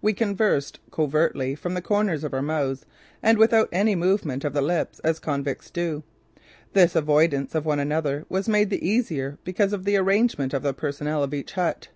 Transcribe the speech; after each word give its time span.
We 0.00 0.14
conversed 0.14 0.80
covertly 0.90 1.54
from 1.54 1.74
the 1.74 1.82
corners 1.82 2.24
of 2.24 2.32
our 2.32 2.40
mouths 2.40 2.86
and 3.22 3.36
without 3.36 3.68
any 3.70 3.94
movement 3.94 4.42
of 4.42 4.54
the 4.54 4.62
lips, 4.62 4.98
as 5.00 5.18
convicts 5.18 5.70
do. 5.70 6.04
This 6.72 6.96
avoidance 6.96 7.54
of 7.54 7.66
one 7.66 7.78
another 7.78 8.24
was 8.30 8.48
made 8.48 8.70
the 8.70 8.82
easier 8.88 9.36
because 9.44 9.74
of 9.74 9.84
the 9.84 9.98
arrangement 9.98 10.54
of 10.54 10.62
the 10.62 10.72
personnel 10.72 11.22
of 11.22 11.34
each 11.34 11.52
hut. 11.52 11.88